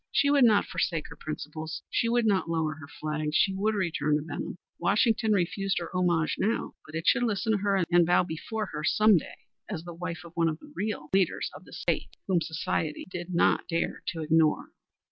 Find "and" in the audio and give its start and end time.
7.91-8.03